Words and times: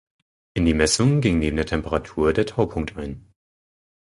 In 0.55 0.65
die 0.65 0.73
Messung 0.73 1.21
ging 1.21 1.37
neben 1.37 1.57
der 1.57 1.67
Temperatur 1.67 2.33
der 2.33 2.47
Taupunkt 2.47 2.97
ein. 2.97 3.31